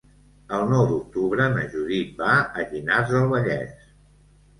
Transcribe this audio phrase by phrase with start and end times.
[0.59, 3.85] El nou d'octubre na Judit va a Llinars del Vallès.